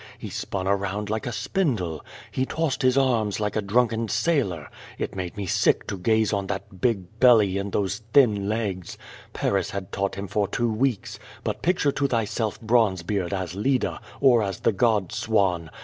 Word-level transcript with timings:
He 0.17 0.31
spun 0.31 0.67
around 0.67 1.11
like 1.11 1.27
a 1.27 1.31
spindle. 1.31 2.03
He 2.31 2.43
tossed 2.43 2.81
his 2.81 2.97
arms 2.97 3.39
like 3.39 3.55
a 3.55 3.61
drunken 3.61 4.07
sailor. 4.07 4.67
It 4.97 5.13
made 5.15 5.37
me 5.37 5.45
sick 5.45 5.85
to 5.85 5.97
gaze 5.99 6.33
on 6.33 6.47
that 6.47 6.81
big 6.81 7.19
belly 7.19 7.59
and 7.59 7.71
those 7.71 8.01
thin 8.11 8.49
legs. 8.49 8.97
Paris 9.33 9.69
had 9.69 9.91
taught 9.91 10.15
him 10.15 10.27
for 10.27 10.47
two 10.47 10.73
weeks. 10.73 11.19
But 11.43 11.61
picture 11.61 11.91
to 11.91 12.07
thyself 12.07 12.59
Bronze 12.61 13.03
beard 13.03 13.31
as 13.31 13.53
Leda, 13.53 14.01
or 14.19 14.41
as 14.41 14.61
the 14.61 14.71
God 14.71 15.11
swan. 15.11 15.69